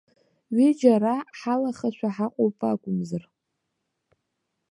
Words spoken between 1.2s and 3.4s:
ҳалахашәа ҳаҟоуп акәымзар.